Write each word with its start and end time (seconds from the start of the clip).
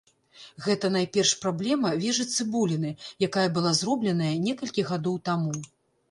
Гэта 0.67 0.87
найперш 0.93 1.33
праблема 1.41 1.91
вежы-цыбуліны, 2.03 2.93
якая 3.27 3.43
была 3.57 3.73
зробленая 3.81 4.31
некалькі 4.47 4.87
гадоў 4.89 5.19
таму. 5.31 5.53